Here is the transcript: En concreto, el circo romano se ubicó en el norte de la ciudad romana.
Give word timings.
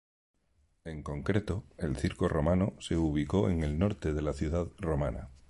En 0.83 1.03
concreto, 1.03 1.63
el 1.77 1.95
circo 1.95 2.27
romano 2.27 2.73
se 2.79 2.97
ubicó 2.97 3.51
en 3.51 3.61
el 3.63 3.77
norte 3.77 4.13
de 4.15 4.23
la 4.23 4.33
ciudad 4.33 4.65
romana. 4.79 5.29